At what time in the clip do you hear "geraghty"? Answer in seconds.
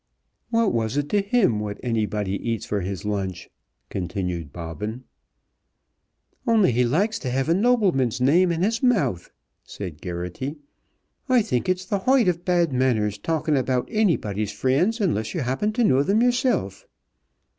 10.01-10.55